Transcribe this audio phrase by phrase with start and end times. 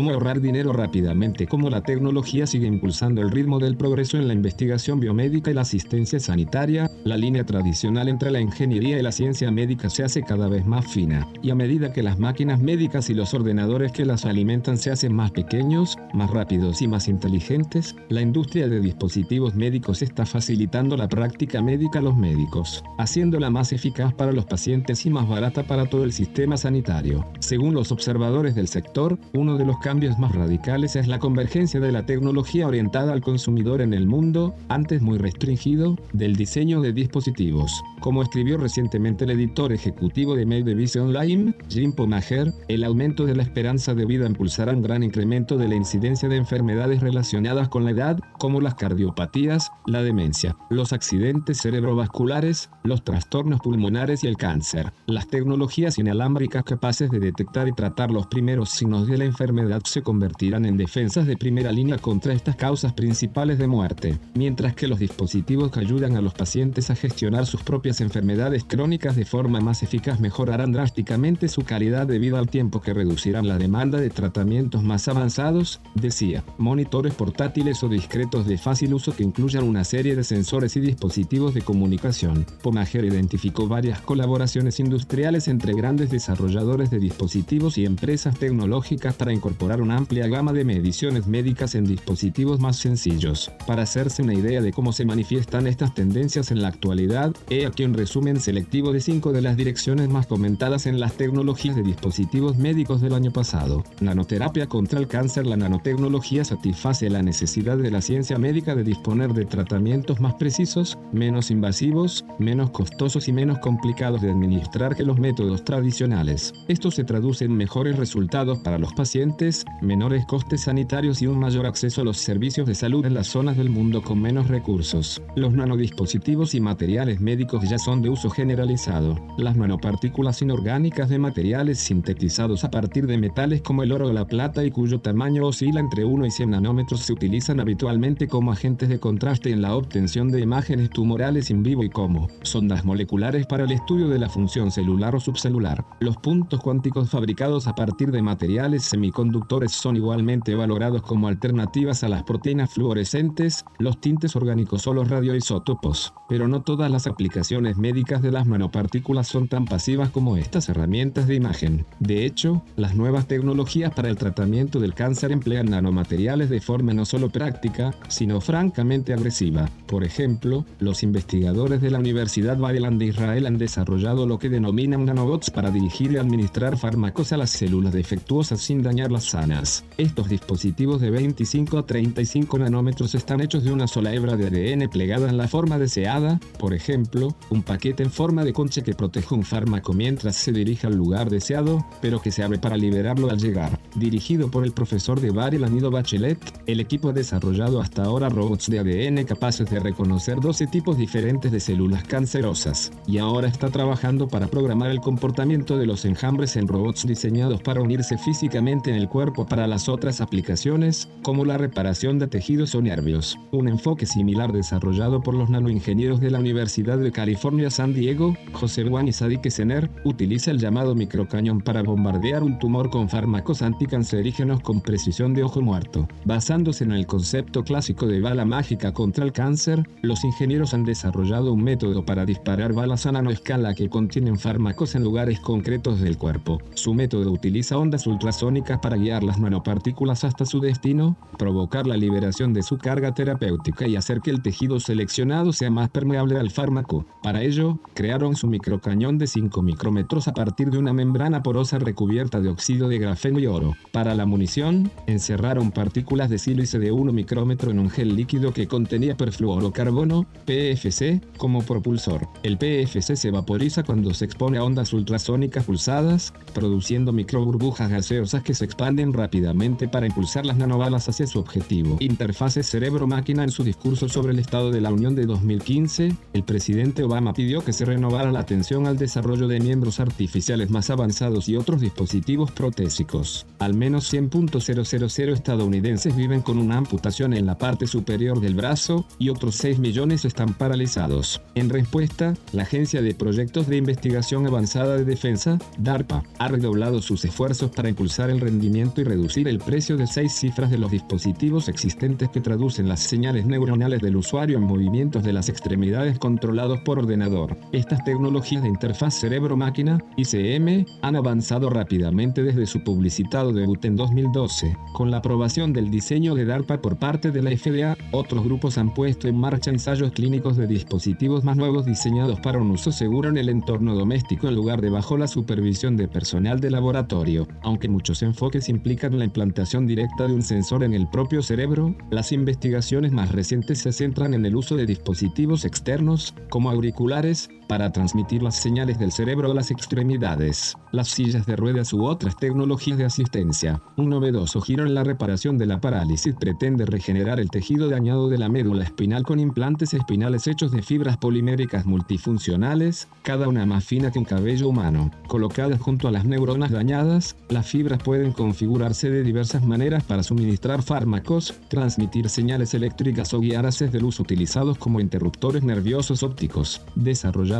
[0.00, 4.32] cómo ahorrar dinero rápidamente, cómo la tecnología sigue impulsando el ritmo del progreso en la
[4.32, 9.50] investigación biomédica y la asistencia sanitaria, la línea tradicional entre la ingeniería y la ciencia
[9.50, 13.14] médica se hace cada vez más fina, y a medida que las máquinas médicas y
[13.14, 18.22] los ordenadores que las alimentan se hacen más pequeños, más rápidos y más inteligentes, la
[18.22, 24.14] industria de dispositivos médicos está facilitando la práctica médica a los médicos, haciéndola más eficaz
[24.14, 27.26] para los pacientes y más barata para todo el sistema sanitario.
[27.40, 31.90] Según los observadores del sector, uno de los cambios más radicales es la convergencia de
[31.90, 37.82] la tecnología orientada al consumidor en el mundo, antes muy restringido, del diseño de dispositivos.
[37.98, 43.34] Como escribió recientemente el editor ejecutivo de Mail Vision Online, Jim Pomager, el aumento de
[43.34, 47.84] la esperanza de vida impulsará un gran incremento de la incidencia de enfermedades relacionadas con
[47.84, 54.36] la edad, como las cardiopatías, la demencia, los accidentes cerebrovasculares, los trastornos pulmonares y el
[54.36, 54.92] cáncer.
[55.06, 60.02] Las tecnologías inalámbricas capaces de detectar y tratar los primeros signos de la enfermedad se
[60.02, 64.98] convertirán en defensas de primera línea contra estas causas principales de muerte, mientras que los
[64.98, 69.82] dispositivos que ayudan a los pacientes a gestionar sus propias enfermedades crónicas de forma más
[69.82, 74.82] eficaz mejorarán drásticamente su calidad de vida al tiempo que reducirán la demanda de tratamientos
[74.82, 76.42] más avanzados, decía.
[76.58, 81.54] Monitores portátiles o discretos de fácil uso que incluyan una serie de sensores y dispositivos
[81.54, 82.44] de comunicación.
[82.62, 89.59] Pomager identificó varias colaboraciones industriales entre grandes desarrolladores de dispositivos y empresas tecnológicas para incorporar
[89.60, 93.52] una amplia gama de mediciones médicas en dispositivos más sencillos.
[93.66, 97.84] Para hacerse una idea de cómo se manifiestan estas tendencias en la actualidad, he aquí
[97.84, 102.56] un resumen selectivo de cinco de las direcciones más comentadas en las tecnologías de dispositivos
[102.56, 103.84] médicos del año pasado.
[104.00, 105.46] Nanoterapia contra el cáncer.
[105.46, 110.96] La nanotecnología satisface la necesidad de la ciencia médica de disponer de tratamientos más precisos,
[111.12, 116.54] menos invasivos, menos costosos y menos complicados de administrar que los métodos tradicionales.
[116.66, 119.49] Esto se traduce en mejores resultados para los pacientes,
[119.80, 123.56] menores costes sanitarios y un mayor acceso a los servicios de salud en las zonas
[123.56, 125.22] del mundo con menos recursos.
[125.36, 129.18] Los nanodispositivos y materiales médicos ya son de uso generalizado.
[129.36, 134.26] Las nanopartículas inorgánicas de materiales sintetizados a partir de metales como el oro o la
[134.26, 138.88] plata y cuyo tamaño oscila entre 1 y 100 nanómetros se utilizan habitualmente como agentes
[138.88, 143.64] de contraste en la obtención de imágenes tumorales in vivo y como sondas moleculares para
[143.64, 145.84] el estudio de la función celular o subcelular.
[146.00, 152.08] Los puntos cuánticos fabricados a partir de materiales semiconductores son igualmente valorados como alternativas a
[152.08, 158.22] las proteínas fluorescentes, los tintes orgánicos o los radioisótopos, pero no todas las aplicaciones médicas
[158.22, 161.86] de las nanopartículas son tan pasivas como estas herramientas de imagen.
[161.98, 167.04] De hecho, las nuevas tecnologías para el tratamiento del cáncer emplean nanomateriales de forma no
[167.04, 169.68] solo práctica, sino francamente agresiva.
[169.86, 175.04] Por ejemplo, los investigadores de la Universidad Bailand de Israel han desarrollado lo que denominan
[175.04, 179.84] nanobots para dirigir y administrar fármacos a las células defectuosas sin dañar las sanas.
[179.96, 184.88] Estos dispositivos de 25 a 35 nanómetros están hechos de una sola hebra de ADN
[184.88, 189.34] plegada en la forma deseada, por ejemplo, un paquete en forma de concha que protege
[189.34, 193.38] un fármaco mientras se dirige al lugar deseado, pero que se abre para liberarlo al
[193.38, 193.78] llegar.
[193.94, 198.70] Dirigido por el profesor de Bar Anido Bachelet, el equipo ha desarrollado hasta ahora robots
[198.70, 204.28] de ADN capaces de reconocer 12 tipos diferentes de células cancerosas, y ahora está trabajando
[204.28, 209.08] para programar el comportamiento de los enjambres en robots diseñados para unirse físicamente en el
[209.08, 213.38] cuerpo para las otras aplicaciones, como la reparación de tejidos o nervios.
[213.52, 218.88] Un enfoque similar desarrollado por los nanoingenieros de la Universidad de California San Diego, José
[218.88, 224.60] Juan y Sadik Sener, utiliza el llamado microcañón para bombardear un tumor con fármacos anticancerígenos
[224.62, 226.08] con precisión de ojo muerto.
[226.24, 231.52] Basándose en el concepto clásico de bala mágica contra el cáncer, los ingenieros han desarrollado
[231.52, 236.58] un método para disparar balas a nanoescala que contienen fármacos en lugares concretos del cuerpo.
[236.72, 242.52] Su método utiliza ondas ultrasónicas para guiar las nanopartículas hasta su destino, provocar la liberación
[242.52, 247.04] de su carga terapéutica y hacer que el tejido seleccionado sea más permeable al fármaco.
[247.22, 252.40] Para ello, crearon su microcañón de 5 micrómetros a partir de una membrana porosa recubierta
[252.40, 253.74] de óxido de grafeno y oro.
[253.90, 258.68] Para la munición, encerraron partículas de sílice de 1 micrómetro en un gel líquido que
[258.68, 262.28] contenía perfluorocarbono, PFC, como propulsor.
[262.42, 268.54] El PFC se vaporiza cuando se expone a ondas ultrasónicas pulsadas, produciendo microburbujas gaseosas que
[268.54, 271.96] se expanden rápidamente para impulsar las nanobalas hacia su objetivo.
[272.00, 277.02] Interfaces cerebro-máquina en su discurso sobre el estado de la Unión de 2015, el presidente
[277.02, 281.56] Obama pidió que se renovara la atención al desarrollo de miembros artificiales más avanzados y
[281.56, 283.46] otros dispositivos protésicos.
[283.58, 289.28] Al menos 100.000 estadounidenses viven con una amputación en la parte superior del brazo y
[289.28, 291.40] otros 6 millones están paralizados.
[291.54, 297.24] En respuesta, la Agencia de Proyectos de Investigación Avanzada de Defensa, DARPA, ha redoblado sus
[297.24, 301.68] esfuerzos para impulsar el rendimiento y reducir el precio de seis cifras de los dispositivos
[301.68, 306.98] existentes que traducen las señales neuronales del usuario en movimientos de las extremidades controlados por
[306.98, 307.58] ordenador.
[307.72, 314.74] Estas tecnologías de interfaz cerebro-máquina, ICM, han avanzado rápidamente desde su publicitado debut en 2012.
[314.94, 318.94] Con la aprobación del diseño de DARPA por parte de la FDA, otros grupos han
[318.94, 323.36] puesto en marcha ensayos clínicos de dispositivos más nuevos diseñados para un uso seguro en
[323.36, 327.46] el entorno doméstico en lugar de bajo la supervisión de personal de laboratorio.
[327.60, 332.32] Aunque muchos enfoques implican la implantación directa de un sensor en el propio cerebro, las
[332.32, 338.42] investigaciones más recientes se centran en el uso de dispositivos externos, como auriculares, para transmitir
[338.42, 343.04] las señales del cerebro a las extremidades, las sillas de ruedas u otras tecnologías de
[343.04, 343.80] asistencia.
[343.96, 348.38] Un novedoso giro en la reparación de la parálisis pretende regenerar el tejido dañado de
[348.38, 354.10] la médula espinal con implantes espinales hechos de fibras poliméricas multifuncionales, cada una más fina
[354.10, 355.12] que un cabello humano.
[355.28, 360.82] Colocadas junto a las neuronas dañadas, las fibras pueden configurarse de diversas maneras para suministrar
[360.82, 366.80] fármacos, transmitir señales eléctricas o guiar haces de luz utilizados como interruptores nerviosos ópticos.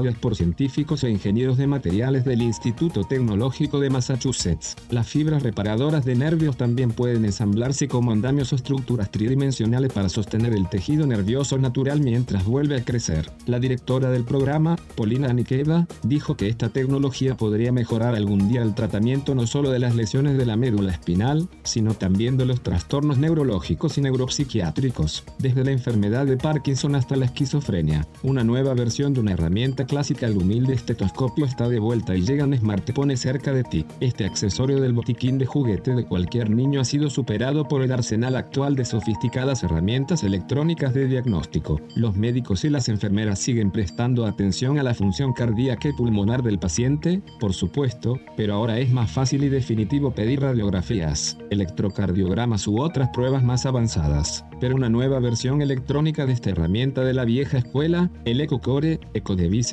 [0.00, 4.76] Desarrollados por científicos e ingenieros de materiales del Instituto Tecnológico de Massachusetts.
[4.90, 10.54] Las fibras reparadoras de nervios también pueden ensamblarse como andamios o estructuras tridimensionales para sostener
[10.54, 13.30] el tejido nervioso natural mientras vuelve a crecer.
[13.46, 18.74] La directora del programa, Polina Nikeva, dijo que esta tecnología podría mejorar algún día el
[18.74, 23.18] tratamiento no solo de las lesiones de la médula espinal, sino también de los trastornos
[23.18, 28.06] neurológicos y neuropsiquiátricos, desde la enfermedad de Parkinson hasta la esquizofrenia.
[28.22, 32.44] Una nueva versión de una herramienta clásica el humilde estetoscopio está de vuelta y llega
[32.44, 33.84] un smartphone cerca de ti.
[33.98, 38.36] Este accesorio del botiquín de juguete de cualquier niño ha sido superado por el arsenal
[38.36, 41.80] actual de sofisticadas herramientas electrónicas de diagnóstico.
[41.96, 46.60] Los médicos y las enfermeras siguen prestando atención a la función cardíaca y pulmonar del
[46.60, 53.08] paciente, por supuesto, pero ahora es más fácil y definitivo pedir radiografías, electrocardiogramas u otras
[53.12, 54.44] pruebas más avanzadas.
[54.60, 59.00] Pero una nueva versión electrónica de esta herramienta de la vieja escuela, el EcoCore,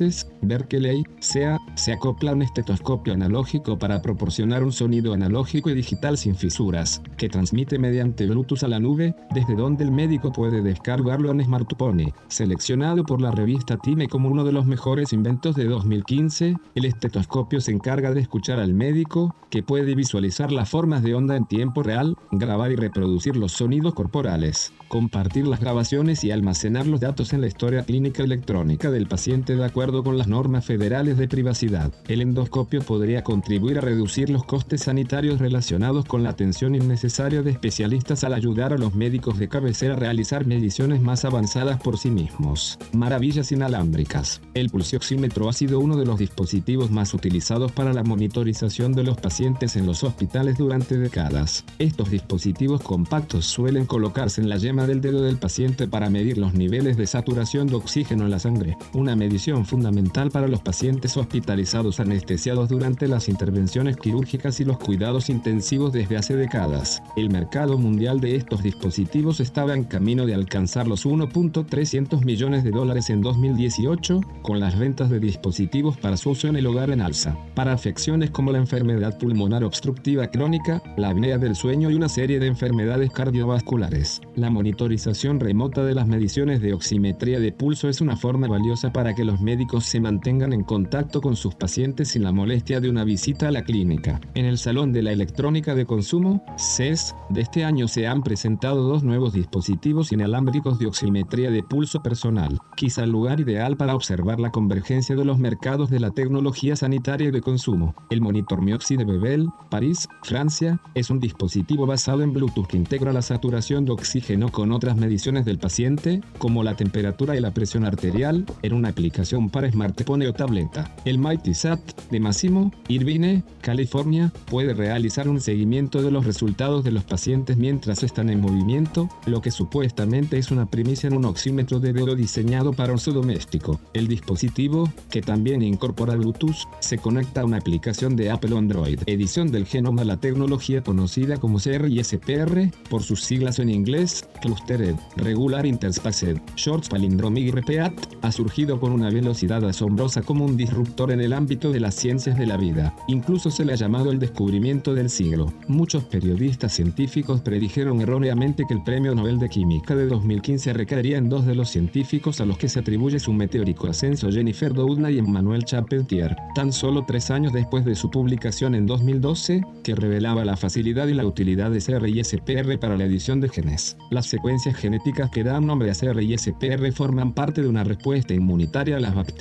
[0.08, 6.16] EcoDevices, Berkeley, SEA, se acopla un estetoscopio analógico para proporcionar un sonido analógico y digital
[6.16, 11.30] sin fisuras, que transmite mediante Bluetooth a la nube, desde donde el médico puede descargarlo
[11.30, 12.12] en smartphone.
[12.28, 17.60] Seleccionado por la revista Time como uno de los mejores inventos de 2015, el estetoscopio
[17.60, 21.82] se encarga de escuchar al médico, que puede visualizar las formas de onda en tiempo
[21.82, 27.40] real, grabar y reproducir los sonidos corporales, compartir las grabaciones y almacenar los datos en
[27.40, 31.90] la historia clínica electrónica del paciente de acuerdo con las normas federales de privacidad.
[32.08, 37.50] El endoscopio podría contribuir a reducir los costes sanitarios relacionados con la atención innecesaria de
[37.50, 42.10] especialistas al ayudar a los médicos de cabecera a realizar mediciones más avanzadas por sí
[42.10, 42.78] mismos.
[42.92, 44.42] Maravillas inalámbricas.
[44.52, 49.16] El pulsioxímetro ha sido uno de los dispositivos más utilizados para la monitorización de los
[49.16, 51.64] pacientes en los hospitales durante décadas.
[51.78, 56.52] Estos dispositivos compactos suelen colocarse en la yema del dedo del paciente para medir los
[56.52, 58.76] niveles de saturación de oxígeno en la sangre.
[58.92, 65.30] Una medición fundamental para los pacientes hospitalizados anestesiados durante las intervenciones quirúrgicas y los cuidados
[65.30, 67.00] intensivos desde hace décadas.
[67.16, 72.72] El mercado mundial de estos dispositivos estaba en camino de alcanzar los 1.300 millones de
[72.72, 77.00] dólares en 2018, con las ventas de dispositivos para su uso en el hogar en
[77.00, 82.08] alza, para afecciones como la enfermedad pulmonar obstructiva crónica, la apnea del sueño y una
[82.08, 84.20] serie de enfermedades cardiovasculares.
[84.34, 89.14] La monitorización remota de las mediciones de oximetría de pulso es una forma valiosa para
[89.14, 93.04] que los médicos se mantengan en contacto con sus pacientes sin la molestia de una
[93.04, 94.20] visita a la clínica.
[94.34, 98.82] En el Salón de la Electrónica de Consumo, CES, de este año se han presentado
[98.82, 104.40] dos nuevos dispositivos inalámbricos de oximetría de pulso personal, quizá el lugar ideal para observar
[104.40, 107.94] la convergencia de los mercados de la tecnología sanitaria y de consumo.
[108.10, 113.12] El monitor Mioxi de Bebel, París, Francia, es un dispositivo basado en Bluetooth que integra
[113.12, 117.84] la saturación de oxígeno con otras mediciones del paciente, como la temperatura y la presión
[117.84, 120.94] arterial, en una aplicación para smartphone o tableta.
[121.04, 126.92] El Mighty Sat de Massimo Irvine, California, puede realizar un seguimiento de los resultados de
[126.92, 131.80] los pacientes mientras están en movimiento, lo que supuestamente es una primicia en un oxímetro
[131.80, 133.80] de dedo diseñado para uso doméstico.
[133.94, 139.00] El dispositivo, que también incorpora Bluetooth, se conecta a una aplicación de Apple Android.
[139.06, 145.66] Edición del genoma La tecnología conocida como CRISPR, por sus siglas en inglés, Clustered, Regular
[145.66, 151.32] Interspaced, Short Palindromic Repeat, ha surgido con una velocidad asombrosa como un disruptor en el
[151.32, 152.94] ámbito de las ciencias de la vida.
[153.08, 155.52] Incluso se le ha llamado el descubrimiento del siglo.
[155.66, 161.28] Muchos periodistas científicos predijeron erróneamente que el Premio Nobel de Química de 2015 recaería en
[161.28, 165.18] dos de los científicos a los que se atribuye su meteórico ascenso Jennifer Doudna y
[165.18, 170.56] Emmanuel Charpentier, tan solo tres años después de su publicación en 2012, que revelaba la
[170.56, 173.96] facilidad y la utilidad de CR y SPR para la edición de genes.
[174.10, 178.34] Las secuencias genéticas que dan nombre a CR y SPR forman parte de una respuesta
[178.34, 179.37] inmunitaria a las bacterias.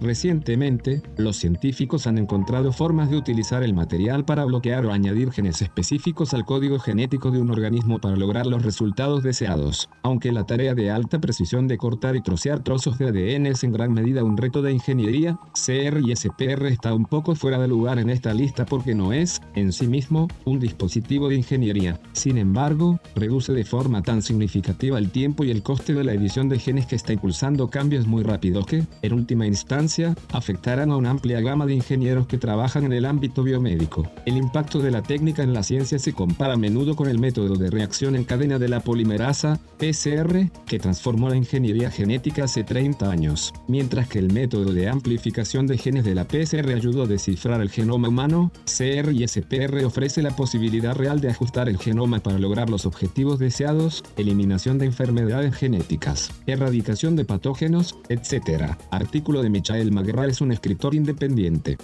[0.00, 5.62] Recientemente, los científicos han encontrado formas de utilizar el material para bloquear o añadir genes
[5.62, 9.88] específicos al código genético de un organismo para lograr los resultados deseados.
[10.02, 13.72] Aunque la tarea de alta precisión de cortar y trocear trozos de ADN es en
[13.72, 17.98] gran medida un reto de ingeniería, CR y SPR está un poco fuera de lugar
[17.98, 22.00] en esta lista porque no es, en sí mismo, un dispositivo de ingeniería.
[22.12, 26.48] Sin embargo, reduce de forma tan significativa el tiempo y el coste de la edición
[26.48, 31.10] de genes que está impulsando cambios muy rápidos que, en última instancia, afectarán a una
[31.10, 34.10] amplia gama de ingenieros que trabajan en el ámbito biomédico.
[34.26, 37.56] El impacto de la técnica en la ciencia se compara a menudo con el método
[37.56, 43.10] de reacción en cadena de la polimerasa, PCR, que transformó la ingeniería genética hace 30
[43.10, 47.60] años, mientras que el método de amplificación de genes de la PCR ayudó a descifrar
[47.60, 52.38] el genoma humano, CR y SPR ofrece la posibilidad real de ajustar el genoma para
[52.38, 58.76] lograr los objetivos deseados, eliminación de enfermedades genéticas, erradicación de patógenos, etc.
[59.10, 61.76] Artículo de Michael McGrath es un escritor independiente.